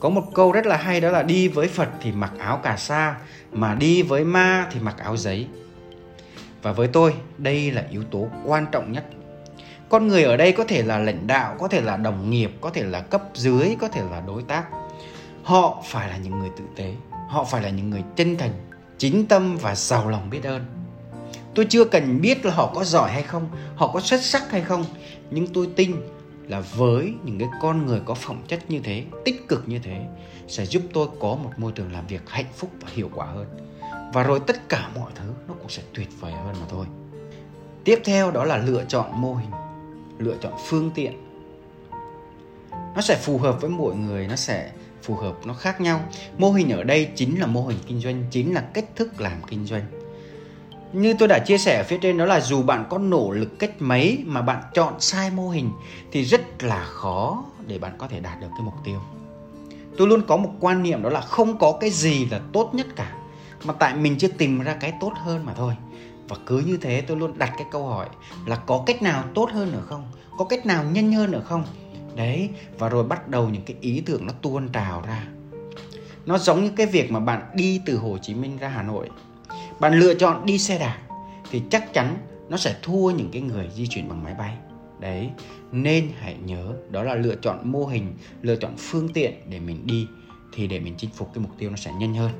Có 0.00 0.08
một 0.08 0.24
câu 0.34 0.52
rất 0.52 0.66
là 0.66 0.76
hay 0.76 1.00
đó 1.00 1.10
là 1.10 1.22
đi 1.22 1.48
với 1.48 1.68
phật 1.68 1.88
thì 2.00 2.12
mặc 2.12 2.32
áo 2.38 2.60
cà 2.62 2.76
sa, 2.76 3.16
mà 3.52 3.74
đi 3.74 4.02
với 4.02 4.24
ma 4.24 4.68
thì 4.72 4.80
mặc 4.80 4.96
áo 4.98 5.16
giấy. 5.16 5.46
Và 6.62 6.72
với 6.72 6.88
tôi, 6.88 7.14
đây 7.38 7.70
là 7.70 7.86
yếu 7.90 8.04
tố 8.04 8.28
quan 8.44 8.66
trọng 8.72 8.92
nhất 8.92 9.04
con 9.88 10.08
người 10.08 10.22
ở 10.22 10.36
đây 10.36 10.52
có 10.52 10.64
thể 10.64 10.82
là 10.82 10.98
lãnh 10.98 11.26
đạo, 11.26 11.56
có 11.58 11.68
thể 11.68 11.80
là 11.80 11.96
đồng 11.96 12.30
nghiệp, 12.30 12.52
có 12.60 12.70
thể 12.70 12.82
là 12.82 13.00
cấp 13.00 13.22
dưới, 13.34 13.76
có 13.80 13.88
thể 13.88 14.02
là 14.10 14.20
đối 14.26 14.42
tác. 14.42 14.64
Họ 15.42 15.82
phải 15.84 16.08
là 16.08 16.16
những 16.16 16.38
người 16.38 16.50
tử 16.56 16.64
tế. 16.76 16.94
Họ 17.28 17.44
phải 17.44 17.62
là 17.62 17.68
những 17.68 17.90
người 17.90 18.02
chân 18.16 18.36
thành, 18.36 18.52
chính 18.98 19.26
tâm 19.26 19.56
và 19.56 19.74
giàu 19.74 20.08
lòng 20.08 20.30
biết 20.30 20.44
ơn. 20.44 20.64
Tôi 21.54 21.66
chưa 21.68 21.84
cần 21.84 22.20
biết 22.20 22.44
là 22.44 22.54
họ 22.54 22.72
có 22.74 22.84
giỏi 22.84 23.12
hay 23.12 23.22
không, 23.22 23.48
họ 23.76 23.90
có 23.92 24.00
xuất 24.00 24.22
sắc 24.22 24.50
hay 24.50 24.60
không, 24.60 24.84
nhưng 25.30 25.46
tôi 25.46 25.68
tin 25.76 25.96
là 26.48 26.60
với 26.60 27.14
những 27.24 27.38
cái 27.38 27.48
con 27.60 27.86
người 27.86 28.00
có 28.04 28.14
phẩm 28.14 28.42
chất 28.48 28.70
như 28.70 28.80
thế, 28.84 29.04
tích 29.24 29.48
cực 29.48 29.68
như 29.68 29.78
thế, 29.78 30.06
sẽ 30.48 30.66
giúp 30.66 30.82
tôi 30.92 31.08
có 31.20 31.28
một 31.28 31.50
môi 31.56 31.72
trường 31.72 31.92
làm 31.92 32.06
việc 32.06 32.30
hạnh 32.30 32.52
phúc 32.56 32.70
và 32.80 32.88
hiệu 32.92 33.10
quả 33.14 33.26
hơn. 33.26 33.46
Và 34.12 34.22
rồi 34.22 34.40
tất 34.46 34.68
cả 34.68 34.88
mọi 34.94 35.12
thứ 35.14 35.24
nó 35.48 35.54
cũng 35.54 35.68
sẽ 35.68 35.82
tuyệt 35.94 36.08
vời 36.20 36.32
hơn 36.32 36.54
mà 36.60 36.66
thôi. 36.70 36.86
Tiếp 37.84 38.00
theo 38.04 38.30
đó 38.30 38.44
là 38.44 38.56
lựa 38.56 38.84
chọn 38.88 39.20
mô 39.20 39.34
hình 39.34 39.50
lựa 40.18 40.36
chọn 40.40 40.52
phương 40.66 40.90
tiện. 40.94 41.12
Nó 42.94 43.00
sẽ 43.00 43.16
phù 43.22 43.38
hợp 43.38 43.60
với 43.60 43.70
mỗi 43.70 43.94
người, 43.94 44.26
nó 44.26 44.36
sẽ 44.36 44.70
phù 45.02 45.14
hợp 45.14 45.46
nó 45.46 45.54
khác 45.54 45.80
nhau. 45.80 46.00
Mô 46.38 46.50
hình 46.50 46.70
ở 46.70 46.82
đây 46.82 47.08
chính 47.14 47.40
là 47.40 47.46
mô 47.46 47.66
hình 47.66 47.78
kinh 47.86 48.00
doanh, 48.00 48.24
chính 48.30 48.54
là 48.54 48.60
cách 48.60 48.96
thức 48.96 49.20
làm 49.20 49.42
kinh 49.48 49.66
doanh. 49.66 49.82
Như 50.92 51.14
tôi 51.18 51.28
đã 51.28 51.38
chia 51.38 51.58
sẻ 51.58 51.76
ở 51.76 51.84
phía 51.84 51.98
trên, 51.98 52.18
đó 52.18 52.24
là 52.24 52.40
dù 52.40 52.62
bạn 52.62 52.84
có 52.90 52.98
nỗ 52.98 53.30
lực 53.30 53.58
cách 53.58 53.70
mấy 53.78 54.22
mà 54.26 54.42
bạn 54.42 54.62
chọn 54.74 55.00
sai 55.00 55.30
mô 55.30 55.48
hình 55.48 55.70
thì 56.12 56.22
rất 56.24 56.62
là 56.62 56.84
khó 56.84 57.44
để 57.66 57.78
bạn 57.78 57.92
có 57.98 58.08
thể 58.08 58.20
đạt 58.20 58.40
được 58.40 58.48
cái 58.50 58.64
mục 58.64 58.74
tiêu. 58.84 59.00
Tôi 59.96 60.08
luôn 60.08 60.22
có 60.26 60.36
một 60.36 60.50
quan 60.60 60.82
niệm 60.82 61.02
đó 61.02 61.10
là 61.10 61.20
không 61.20 61.58
có 61.58 61.78
cái 61.80 61.90
gì 61.90 62.26
là 62.26 62.40
tốt 62.52 62.70
nhất 62.72 62.86
cả, 62.96 63.16
mà 63.64 63.72
tại 63.72 63.94
mình 63.94 64.18
chưa 64.18 64.28
tìm 64.28 64.60
ra 64.60 64.74
cái 64.74 64.92
tốt 65.00 65.12
hơn 65.16 65.46
mà 65.46 65.54
thôi 65.54 65.74
và 66.28 66.36
cứ 66.46 66.58
như 66.58 66.76
thế 66.76 67.00
tôi 67.00 67.16
luôn 67.16 67.38
đặt 67.38 67.52
cái 67.58 67.66
câu 67.70 67.86
hỏi 67.86 68.08
là 68.46 68.56
có 68.56 68.82
cách 68.86 69.02
nào 69.02 69.24
tốt 69.34 69.50
hơn 69.52 69.72
nữa 69.72 69.82
không? 69.86 70.04
Có 70.38 70.44
cách 70.44 70.66
nào 70.66 70.84
nhanh 70.84 71.12
hơn 71.12 71.30
nữa 71.30 71.42
không? 71.44 71.64
Đấy, 72.16 72.50
và 72.78 72.88
rồi 72.88 73.04
bắt 73.04 73.28
đầu 73.28 73.48
những 73.48 73.62
cái 73.62 73.76
ý 73.80 74.02
tưởng 74.06 74.26
nó 74.26 74.32
tuôn 74.42 74.68
trào 74.68 75.02
ra. 75.06 75.26
Nó 76.26 76.38
giống 76.38 76.64
như 76.64 76.70
cái 76.76 76.86
việc 76.86 77.10
mà 77.10 77.20
bạn 77.20 77.42
đi 77.54 77.80
từ 77.86 77.96
Hồ 77.96 78.18
Chí 78.22 78.34
Minh 78.34 78.58
ra 78.58 78.68
Hà 78.68 78.82
Nội. 78.82 79.10
Bạn 79.80 79.98
lựa 79.98 80.14
chọn 80.14 80.46
đi 80.46 80.58
xe 80.58 80.78
đạp 80.78 80.98
thì 81.50 81.62
chắc 81.70 81.92
chắn 81.92 82.16
nó 82.48 82.56
sẽ 82.56 82.76
thua 82.82 83.10
những 83.10 83.30
cái 83.32 83.42
người 83.42 83.68
di 83.74 83.86
chuyển 83.86 84.08
bằng 84.08 84.24
máy 84.24 84.34
bay. 84.38 84.56
Đấy, 85.00 85.30
nên 85.72 86.08
hãy 86.20 86.36
nhớ 86.44 86.72
đó 86.90 87.02
là 87.02 87.14
lựa 87.14 87.34
chọn 87.34 87.72
mô 87.72 87.86
hình, 87.86 88.14
lựa 88.42 88.56
chọn 88.56 88.74
phương 88.78 89.08
tiện 89.08 89.32
để 89.50 89.60
mình 89.60 89.86
đi 89.86 90.06
thì 90.52 90.66
để 90.66 90.80
mình 90.80 90.94
chinh 90.98 91.10
phục 91.10 91.30
cái 91.34 91.42
mục 91.42 91.52
tiêu 91.58 91.70
nó 91.70 91.76
sẽ 91.76 91.92
nhanh 91.92 92.14
hơn. 92.14 92.30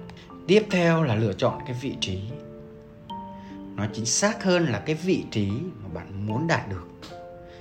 Tiếp 0.47 0.67
theo 0.71 1.03
là 1.03 1.15
lựa 1.15 1.33
chọn 1.33 1.59
cái 1.67 1.77
vị 1.81 1.93
trí 2.01 2.19
nó 3.77 3.87
chính 3.93 4.07
xác 4.07 4.45
hơn 4.45 4.67
là 4.67 4.79
cái 4.79 4.95
vị 4.95 5.25
trí 5.31 5.51
mà 5.83 5.89
bạn 5.95 6.27
muốn 6.27 6.47
đạt 6.47 6.69
được, 6.69 6.89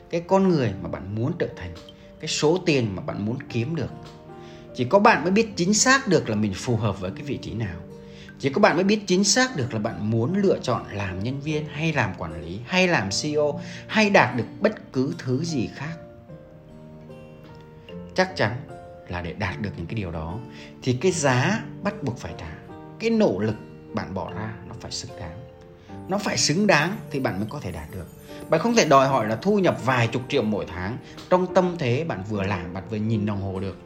cái 0.10 0.24
con 0.28 0.50
người 0.50 0.74
mà 0.82 0.90
bạn 0.90 1.16
muốn 1.16 1.32
trở 1.40 1.48
thành, 1.58 1.74
cái 2.20 2.28
số 2.28 2.58
tiền 2.66 2.96
mà 2.96 3.02
bạn 3.02 3.26
muốn 3.26 3.38
kiếm 3.50 3.76
được. 3.76 3.92
Chỉ 4.76 4.86
có 4.86 5.00
bạn 5.00 5.24
mới 5.24 5.32
biết 5.32 5.50
chính 5.56 5.74
xác 5.74 6.08
được 6.08 6.30
là 6.30 6.36
mình 6.36 6.54
phù 6.56 6.76
hợp 6.76 7.00
với 7.00 7.12
cái 7.16 7.24
vị 7.24 7.38
trí 7.38 7.54
nào. 7.54 7.76
Chỉ 8.40 8.50
có 8.50 8.62
bạn 8.62 8.76
mới 8.76 8.84
biết 8.84 9.02
chính 9.08 9.24
xác 9.24 9.56
được 9.56 9.74
là 9.74 9.80
bạn 9.80 10.12
muốn 10.12 10.42
lựa 10.42 10.60
chọn 10.62 10.86
làm 10.92 11.24
nhân 11.24 11.40
viên 11.40 11.66
hay 11.66 11.94
làm 11.94 12.14
quản 12.18 12.42
lý 12.42 12.60
hay 12.66 12.88
làm 12.88 13.10
ceo 13.22 13.60
hay 13.88 14.10
đạt 14.10 14.36
được 14.36 14.46
bất 14.60 14.94
cứ 14.94 15.16
thứ 15.18 15.44
gì 15.44 15.70
khác. 15.76 15.98
Chắc 18.16 18.36
chắn 18.36 18.52
là 19.08 19.22
để 19.22 19.34
đạt 19.34 19.62
được 19.62 19.70
những 19.78 19.86
cái 19.86 19.96
điều 19.96 20.12
đó 20.12 20.40
thì 20.82 20.94
cái 21.02 21.12
giá 21.12 21.64
bắt 21.84 22.04
buộc 22.04 22.18
phải 22.18 22.34
trả, 22.38 22.58
cái 23.00 23.10
nỗ 23.10 23.40
lực 23.40 23.56
bạn 23.94 24.14
bỏ 24.14 24.34
ra 24.34 24.54
nó 24.68 24.76
phải 24.80 24.92
xứng 24.92 25.12
đáng 25.20 25.43
nó 26.08 26.18
phải 26.18 26.38
xứng 26.38 26.68
đáng 26.68 26.98
thì 27.12 27.20
bạn 27.20 27.40
mới 27.40 27.48
có 27.50 27.60
thể 27.60 27.72
đạt 27.72 27.92
được. 27.92 28.08
Bạn 28.50 28.62
không 28.62 28.76
thể 28.76 28.86
đòi 28.86 29.08
hỏi 29.08 29.28
là 29.28 29.36
thu 29.36 29.60
nhập 29.60 29.78
vài 29.86 30.08
chục 30.08 30.22
triệu 30.30 30.42
mỗi 30.42 30.66
tháng. 30.68 30.98
Trong 31.30 31.54
tâm 31.54 31.76
thế 31.80 32.04
bạn 32.04 32.24
vừa 32.30 32.44
làm 32.44 32.74
bạn 32.74 32.84
vừa 32.90 32.98
nhìn 32.98 33.26
đồng 33.26 33.42
hồ 33.42 33.60
được. 33.60 33.78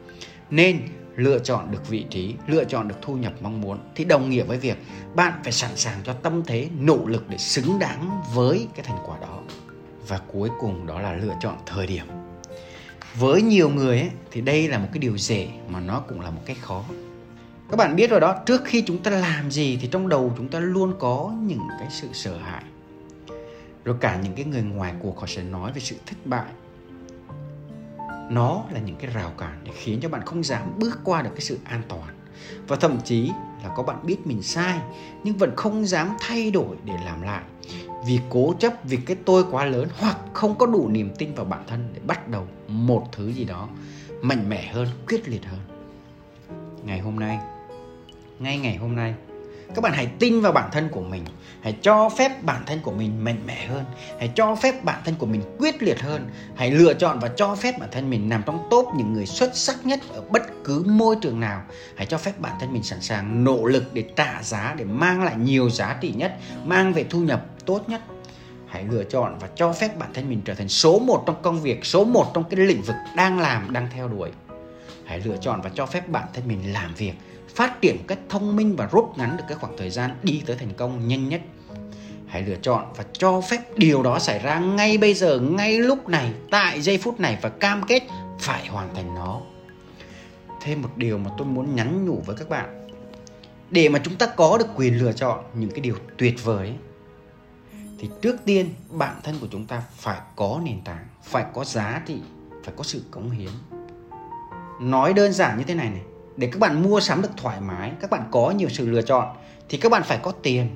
Nên 0.50 0.80
lựa 1.16 1.38
chọn 1.38 1.70
được 1.70 1.88
vị 1.88 2.04
trí 2.10 2.34
lựa 2.46 2.64
chọn 2.64 2.88
được 2.88 2.94
thu 3.02 3.14
nhập 3.14 3.32
mong 3.40 3.60
muốn 3.60 3.78
thì 3.94 4.04
đồng 4.04 4.30
nghĩa 4.30 4.42
với 4.42 4.58
việc 4.58 4.78
bạn 5.14 5.32
phải 5.42 5.52
sẵn 5.52 5.70
sàng 5.76 6.00
cho 6.04 6.12
tâm 6.12 6.42
thế 6.46 6.68
nỗ 6.78 6.98
lực 7.06 7.24
để 7.28 7.38
xứng 7.38 7.78
đáng 7.78 8.20
với 8.34 8.68
cái 8.74 8.84
thành 8.84 8.98
quả 9.06 9.18
đó. 9.20 9.40
Và 10.08 10.20
cuối 10.32 10.50
cùng 10.60 10.86
đó 10.86 11.00
là 11.00 11.12
lựa 11.12 11.34
chọn 11.40 11.56
thời 11.66 11.86
điểm. 11.86 12.06
Với 13.14 13.42
nhiều 13.42 13.68
người 13.68 14.00
ấy, 14.00 14.10
thì 14.30 14.40
đây 14.40 14.68
là 14.68 14.78
một 14.78 14.88
cái 14.92 14.98
điều 14.98 15.18
dễ 15.18 15.48
mà 15.68 15.80
nó 15.80 16.00
cũng 16.00 16.20
là 16.20 16.30
một 16.30 16.42
cái 16.46 16.56
khó 16.60 16.84
các 17.70 17.76
bạn 17.76 17.96
biết 17.96 18.10
rồi 18.10 18.20
đó, 18.20 18.36
trước 18.46 18.62
khi 18.64 18.82
chúng 18.86 18.98
ta 18.98 19.10
làm 19.10 19.50
gì 19.50 19.78
thì 19.80 19.88
trong 19.88 20.08
đầu 20.08 20.32
chúng 20.36 20.48
ta 20.48 20.58
luôn 20.58 20.94
có 20.98 21.34
những 21.42 21.62
cái 21.78 21.88
sự 21.90 22.08
sợ 22.12 22.36
hãi. 22.36 22.64
Rồi 23.84 23.96
cả 24.00 24.20
những 24.22 24.34
cái 24.34 24.44
người 24.44 24.62
ngoài 24.62 24.94
cuộc 25.02 25.20
họ 25.20 25.26
sẽ 25.26 25.42
nói 25.42 25.72
về 25.72 25.80
sự 25.80 25.96
thất 26.06 26.16
bại. 26.24 26.52
Nó 28.30 28.64
là 28.70 28.80
những 28.80 28.96
cái 28.96 29.10
rào 29.14 29.32
cản 29.38 29.60
để 29.64 29.72
khiến 29.74 29.98
cho 30.02 30.08
bạn 30.08 30.22
không 30.24 30.44
dám 30.44 30.62
bước 30.78 30.98
qua 31.04 31.22
được 31.22 31.30
cái 31.30 31.40
sự 31.40 31.58
an 31.64 31.82
toàn. 31.88 32.14
Và 32.68 32.76
thậm 32.76 32.98
chí 33.04 33.30
là 33.62 33.74
có 33.76 33.82
bạn 33.82 34.06
biết 34.06 34.26
mình 34.26 34.42
sai, 34.42 34.80
nhưng 35.24 35.36
vẫn 35.36 35.52
không 35.56 35.86
dám 35.86 36.16
thay 36.20 36.50
đổi 36.50 36.76
để 36.84 36.94
làm 37.04 37.22
lại. 37.22 37.42
Vì 38.06 38.20
cố 38.30 38.54
chấp, 38.58 38.72
vì 38.84 38.96
cái 38.96 39.16
tôi 39.24 39.44
quá 39.50 39.64
lớn, 39.64 39.88
hoặc 39.98 40.16
không 40.32 40.58
có 40.58 40.66
đủ 40.66 40.88
niềm 40.88 41.10
tin 41.18 41.34
vào 41.34 41.44
bản 41.44 41.64
thân 41.66 41.88
để 41.94 42.00
bắt 42.06 42.28
đầu 42.28 42.46
một 42.68 43.08
thứ 43.12 43.28
gì 43.28 43.44
đó 43.44 43.68
mạnh 44.22 44.48
mẽ 44.48 44.72
hơn, 44.72 44.88
quyết 45.08 45.28
liệt 45.28 45.44
hơn. 45.44 45.60
Ngày 46.84 47.00
hôm 47.00 47.20
nay 47.20 47.38
ngay 48.38 48.58
ngày 48.58 48.76
hôm 48.76 48.96
nay. 48.96 49.14
Các 49.74 49.80
bạn 49.82 49.92
hãy 49.92 50.06
tin 50.18 50.40
vào 50.40 50.52
bản 50.52 50.70
thân 50.72 50.88
của 50.88 51.00
mình, 51.00 51.24
hãy 51.62 51.76
cho 51.82 52.08
phép 52.08 52.42
bản 52.42 52.62
thân 52.66 52.80
của 52.82 52.92
mình 52.92 53.24
mạnh 53.24 53.42
mẽ 53.46 53.66
hơn, 53.66 53.84
hãy 54.18 54.30
cho 54.34 54.54
phép 54.54 54.84
bản 54.84 55.02
thân 55.04 55.14
của 55.18 55.26
mình 55.26 55.42
quyết 55.58 55.82
liệt 55.82 56.00
hơn, 56.00 56.30
hãy 56.54 56.70
lựa 56.70 56.94
chọn 56.94 57.18
và 57.18 57.28
cho 57.36 57.56
phép 57.56 57.78
bản 57.78 57.88
thân 57.92 58.10
mình 58.10 58.28
nằm 58.28 58.42
trong 58.46 58.68
top 58.70 58.88
những 58.96 59.12
người 59.12 59.26
xuất 59.26 59.56
sắc 59.56 59.86
nhất 59.86 60.00
ở 60.08 60.22
bất 60.30 60.42
cứ 60.64 60.84
môi 60.86 61.16
trường 61.20 61.40
nào. 61.40 61.62
Hãy 61.96 62.06
cho 62.06 62.18
phép 62.18 62.32
bản 62.38 62.52
thân 62.60 62.72
mình 62.72 62.82
sẵn 62.82 63.00
sàng 63.00 63.44
nỗ 63.44 63.64
lực 63.64 63.84
để 63.94 64.04
trả 64.16 64.42
giá, 64.42 64.74
để 64.78 64.84
mang 64.84 65.22
lại 65.22 65.36
nhiều 65.36 65.70
giá 65.70 65.98
trị 66.00 66.12
nhất, 66.16 66.36
mang 66.64 66.92
về 66.92 67.04
thu 67.10 67.20
nhập 67.20 67.44
tốt 67.66 67.88
nhất. 67.88 68.00
Hãy 68.66 68.84
lựa 68.90 69.04
chọn 69.04 69.38
và 69.40 69.48
cho 69.54 69.72
phép 69.72 69.98
bản 69.98 70.10
thân 70.14 70.28
mình 70.28 70.40
trở 70.44 70.54
thành 70.54 70.68
số 70.68 70.98
một 70.98 71.24
trong 71.26 71.42
công 71.42 71.60
việc, 71.60 71.84
số 71.84 72.04
một 72.04 72.30
trong 72.34 72.44
cái 72.44 72.60
lĩnh 72.60 72.82
vực 72.82 72.96
đang 73.16 73.38
làm, 73.38 73.72
đang 73.72 73.88
theo 73.94 74.08
đuổi. 74.08 74.30
Hãy 75.04 75.20
lựa 75.24 75.36
chọn 75.40 75.60
và 75.60 75.70
cho 75.74 75.86
phép 75.86 76.08
bản 76.08 76.28
thân 76.34 76.48
mình 76.48 76.72
làm 76.72 76.94
việc 76.94 77.12
phát 77.54 77.80
triển 77.80 77.96
cách 78.06 78.18
thông 78.28 78.56
minh 78.56 78.76
và 78.76 78.88
rút 78.92 79.12
ngắn 79.16 79.36
được 79.36 79.44
cái 79.48 79.58
khoảng 79.58 79.76
thời 79.76 79.90
gian 79.90 80.10
đi 80.22 80.42
tới 80.46 80.56
thành 80.56 80.72
công 80.76 81.08
nhanh 81.08 81.28
nhất. 81.28 81.40
Hãy 82.26 82.42
lựa 82.42 82.56
chọn 82.62 82.84
và 82.96 83.04
cho 83.12 83.40
phép 83.40 83.58
điều 83.76 84.02
đó 84.02 84.18
xảy 84.18 84.38
ra 84.38 84.58
ngay 84.58 84.98
bây 84.98 85.14
giờ, 85.14 85.40
ngay 85.40 85.78
lúc 85.78 86.08
này, 86.08 86.32
tại 86.50 86.80
giây 86.80 86.98
phút 86.98 87.20
này 87.20 87.38
và 87.42 87.48
cam 87.48 87.82
kết 87.88 88.02
phải 88.40 88.66
hoàn 88.66 88.94
thành 88.94 89.14
nó. 89.14 89.40
Thêm 90.60 90.82
một 90.82 90.90
điều 90.96 91.18
mà 91.18 91.30
tôi 91.38 91.46
muốn 91.46 91.74
nhắn 91.74 92.04
nhủ 92.04 92.22
với 92.26 92.36
các 92.36 92.48
bạn. 92.48 92.88
Để 93.70 93.88
mà 93.88 93.98
chúng 93.98 94.16
ta 94.16 94.26
có 94.26 94.58
được 94.58 94.66
quyền 94.76 94.98
lựa 94.98 95.12
chọn 95.12 95.44
những 95.54 95.70
cái 95.70 95.80
điều 95.80 95.94
tuyệt 96.16 96.44
vời 96.44 96.72
thì 97.98 98.08
trước 98.22 98.36
tiên 98.44 98.74
bản 98.90 99.20
thân 99.22 99.34
của 99.40 99.46
chúng 99.50 99.66
ta 99.66 99.82
phải 99.96 100.20
có 100.36 100.60
nền 100.64 100.80
tảng, 100.84 101.06
phải 101.22 101.44
có 101.54 101.64
giá 101.64 102.02
trị, 102.06 102.18
phải 102.64 102.74
có 102.76 102.84
sự 102.84 103.02
cống 103.10 103.30
hiến. 103.30 103.50
Nói 104.80 105.12
đơn 105.12 105.32
giản 105.32 105.58
như 105.58 105.64
thế 105.64 105.74
này 105.74 105.90
này 105.90 106.02
để 106.38 106.48
các 106.52 106.60
bạn 106.60 106.82
mua 106.82 107.00
sắm 107.00 107.22
được 107.22 107.30
thoải 107.36 107.60
mái, 107.60 107.92
các 108.00 108.10
bạn 108.10 108.28
có 108.30 108.50
nhiều 108.50 108.68
sự 108.68 108.90
lựa 108.90 109.02
chọn, 109.02 109.36
thì 109.68 109.78
các 109.78 109.92
bạn 109.92 110.02
phải 110.02 110.18
có 110.22 110.32
tiền. 110.32 110.68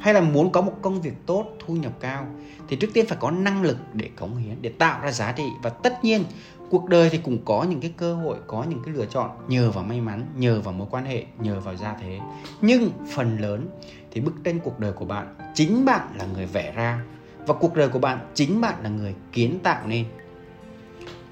Hay 0.00 0.14
là 0.14 0.20
muốn 0.20 0.52
có 0.52 0.60
một 0.60 0.72
công 0.82 1.02
việc 1.02 1.14
tốt, 1.26 1.46
thu 1.66 1.74
nhập 1.74 1.92
cao, 2.00 2.26
thì 2.68 2.76
trước 2.76 2.90
tiên 2.94 3.06
phải 3.06 3.18
có 3.20 3.30
năng 3.30 3.62
lực 3.62 3.76
để 3.92 4.10
cống 4.16 4.36
hiến, 4.36 4.62
để 4.62 4.72
tạo 4.78 5.00
ra 5.02 5.12
giá 5.12 5.32
trị. 5.32 5.44
Và 5.62 5.70
tất 5.70 6.04
nhiên, 6.04 6.24
cuộc 6.70 6.88
đời 6.88 7.10
thì 7.10 7.18
cũng 7.18 7.38
có 7.44 7.62
những 7.62 7.80
cái 7.80 7.92
cơ 7.96 8.14
hội, 8.14 8.36
có 8.46 8.64
những 8.68 8.82
cái 8.84 8.94
lựa 8.94 9.06
chọn, 9.06 9.30
nhờ 9.48 9.70
vào 9.70 9.84
may 9.84 10.00
mắn, 10.00 10.26
nhờ 10.36 10.60
vào 10.60 10.74
mối 10.74 10.86
quan 10.90 11.04
hệ, 11.04 11.24
nhờ 11.40 11.60
vào 11.60 11.76
gia 11.76 11.94
thế. 11.94 12.18
Nhưng 12.60 12.90
phần 13.14 13.38
lớn 13.38 13.68
thì 14.10 14.20
bức 14.20 14.34
tranh 14.44 14.60
cuộc 14.60 14.80
đời 14.80 14.92
của 14.92 15.04
bạn 15.04 15.34
chính 15.54 15.84
bạn 15.84 16.08
là 16.18 16.26
người 16.34 16.46
vẽ 16.46 16.72
ra, 16.72 17.00
và 17.46 17.54
cuộc 17.54 17.74
đời 17.74 17.88
của 17.88 17.98
bạn 17.98 18.18
chính 18.34 18.60
bạn 18.60 18.74
là 18.82 18.88
người 18.88 19.14
kiến 19.32 19.58
tạo 19.62 19.86
nên 19.86 20.04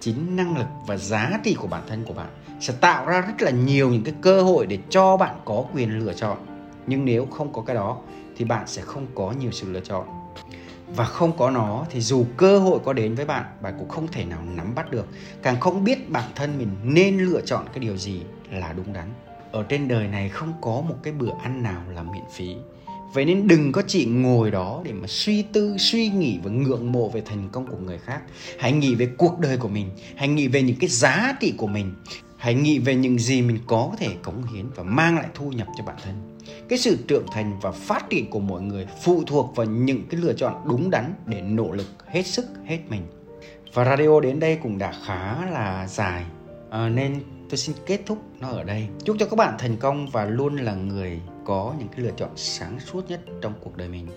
chính 0.00 0.36
năng 0.36 0.58
lực 0.58 0.66
và 0.86 0.96
giá 0.96 1.40
trị 1.44 1.54
của 1.54 1.66
bản 1.66 1.82
thân 1.88 2.04
của 2.04 2.14
bạn 2.14 2.28
sẽ 2.64 2.74
tạo 2.80 3.06
ra 3.06 3.20
rất 3.20 3.42
là 3.42 3.50
nhiều 3.50 3.90
những 3.90 4.04
cái 4.04 4.14
cơ 4.20 4.42
hội 4.42 4.66
để 4.66 4.78
cho 4.90 5.16
bạn 5.16 5.36
có 5.44 5.64
quyền 5.74 5.98
lựa 5.98 6.12
chọn. 6.12 6.38
Nhưng 6.86 7.04
nếu 7.04 7.26
không 7.26 7.52
có 7.52 7.62
cái 7.62 7.76
đó, 7.76 7.98
thì 8.36 8.44
bạn 8.44 8.66
sẽ 8.66 8.82
không 8.82 9.06
có 9.14 9.32
nhiều 9.40 9.50
sự 9.50 9.72
lựa 9.72 9.80
chọn. 9.80 10.06
Và 10.96 11.04
không 11.04 11.36
có 11.36 11.50
nó, 11.50 11.86
thì 11.90 12.00
dù 12.00 12.24
cơ 12.36 12.58
hội 12.58 12.78
có 12.84 12.92
đến 12.92 13.14
với 13.14 13.24
bạn 13.24 13.44
bạn 13.62 13.74
cũng 13.78 13.88
không 13.88 14.08
thể 14.08 14.24
nào 14.24 14.42
nắm 14.54 14.74
bắt 14.74 14.90
được. 14.90 15.06
Càng 15.42 15.60
không 15.60 15.84
biết 15.84 16.10
bản 16.10 16.30
thân 16.34 16.58
mình 16.58 16.68
nên 16.84 17.18
lựa 17.18 17.40
chọn 17.40 17.64
cái 17.66 17.78
điều 17.78 17.96
gì 17.96 18.22
là 18.50 18.72
đúng 18.72 18.92
đắn. 18.92 19.08
Ở 19.52 19.62
trên 19.62 19.88
đời 19.88 20.08
này 20.08 20.28
không 20.28 20.52
có 20.60 20.80
một 20.88 20.96
cái 21.02 21.12
bữa 21.12 21.30
ăn 21.42 21.62
nào 21.62 21.82
là 21.94 22.02
miễn 22.02 22.24
phí. 22.32 22.54
Vậy 23.14 23.24
nên 23.24 23.48
đừng 23.48 23.72
có 23.72 23.82
chỉ 23.86 24.06
ngồi 24.06 24.50
đó 24.50 24.80
để 24.84 24.92
mà 24.92 25.06
suy 25.08 25.42
tư, 25.42 25.76
suy 25.78 26.08
nghĩ 26.08 26.38
và 26.44 26.50
ngưỡng 26.50 26.92
mộ 26.92 27.08
về 27.08 27.22
thành 27.24 27.48
công 27.52 27.66
của 27.66 27.76
người 27.76 27.98
khác. 27.98 28.20
Hãy 28.58 28.72
nghĩ 28.72 28.94
về 28.94 29.08
cuộc 29.18 29.38
đời 29.38 29.56
của 29.56 29.68
mình, 29.68 29.90
hãy 30.16 30.28
nghĩ 30.28 30.48
về 30.48 30.62
những 30.62 30.76
cái 30.80 30.88
giá 30.90 31.36
trị 31.40 31.54
của 31.56 31.66
mình 31.66 31.94
hãy 32.38 32.54
nghĩ 32.54 32.78
về 32.78 32.94
những 32.94 33.18
gì 33.18 33.42
mình 33.42 33.58
có 33.66 33.92
thể 33.98 34.08
cống 34.22 34.46
hiến 34.46 34.66
và 34.74 34.82
mang 34.82 35.16
lại 35.16 35.26
thu 35.34 35.50
nhập 35.50 35.68
cho 35.76 35.84
bản 35.84 35.96
thân. 36.04 36.38
Cái 36.68 36.78
sự 36.78 36.98
trưởng 37.08 37.26
thành 37.32 37.58
và 37.62 37.70
phát 37.70 38.10
triển 38.10 38.30
của 38.30 38.40
mọi 38.40 38.62
người 38.62 38.86
phụ 39.04 39.22
thuộc 39.26 39.56
vào 39.56 39.66
những 39.66 40.02
cái 40.10 40.20
lựa 40.20 40.32
chọn 40.32 40.54
đúng 40.68 40.90
đắn 40.90 41.14
để 41.26 41.40
nỗ 41.40 41.72
lực 41.72 41.86
hết 42.06 42.22
sức 42.22 42.46
hết 42.66 42.78
mình. 42.88 43.02
Và 43.74 43.84
radio 43.84 44.20
đến 44.20 44.40
đây 44.40 44.58
cũng 44.62 44.78
đã 44.78 44.92
khá 45.06 45.50
là 45.50 45.86
dài. 45.86 46.24
À, 46.70 46.88
nên 46.88 47.20
tôi 47.50 47.58
xin 47.58 47.76
kết 47.86 48.00
thúc 48.06 48.18
nó 48.40 48.48
ở 48.48 48.64
đây. 48.64 48.86
Chúc 49.04 49.16
cho 49.18 49.26
các 49.26 49.36
bạn 49.36 49.54
thành 49.58 49.76
công 49.76 50.06
và 50.10 50.24
luôn 50.24 50.56
là 50.56 50.74
người 50.74 51.20
có 51.44 51.74
những 51.78 51.88
cái 51.88 52.00
lựa 52.00 52.12
chọn 52.16 52.30
sáng 52.36 52.80
suốt 52.80 53.10
nhất 53.10 53.20
trong 53.40 53.54
cuộc 53.60 53.76
đời 53.76 53.88
mình. 53.88 54.08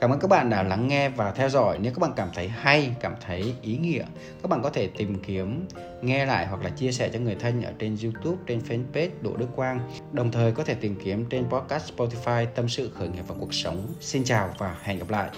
Cảm 0.00 0.10
ơn 0.10 0.20
các 0.20 0.28
bạn 0.28 0.50
đã 0.50 0.62
lắng 0.62 0.88
nghe 0.88 1.08
và 1.08 1.32
theo 1.32 1.48
dõi. 1.48 1.78
Nếu 1.80 1.92
các 1.92 1.98
bạn 1.98 2.12
cảm 2.16 2.28
thấy 2.34 2.48
hay, 2.48 2.94
cảm 3.00 3.14
thấy 3.26 3.54
ý 3.62 3.76
nghĩa, 3.76 4.04
các 4.42 4.48
bạn 4.48 4.62
có 4.62 4.70
thể 4.70 4.88
tìm 4.96 5.22
kiếm, 5.26 5.66
nghe 6.02 6.26
lại 6.26 6.46
hoặc 6.46 6.62
là 6.62 6.70
chia 6.70 6.92
sẻ 6.92 7.10
cho 7.12 7.18
người 7.18 7.34
thân 7.34 7.62
ở 7.62 7.72
trên 7.78 7.96
youtube, 8.02 8.42
trên 8.46 8.58
fanpage 8.58 9.10
đỗ 9.20 9.36
đức 9.36 9.48
quang. 9.56 9.80
Đồng 10.12 10.32
thời 10.32 10.52
có 10.52 10.64
thể 10.64 10.74
tìm 10.74 10.96
kiếm 11.04 11.24
trên 11.30 11.44
podcast 11.50 11.92
spotify 11.92 12.46
tâm 12.46 12.68
sự, 12.68 12.90
khởi 12.94 13.08
nghiệp 13.08 13.24
và 13.26 13.34
cuộc 13.40 13.54
sống. 13.54 13.94
Xin 14.00 14.24
chào 14.24 14.54
và 14.58 14.76
hẹn 14.82 14.98
gặp 14.98 15.10
lại. 15.10 15.30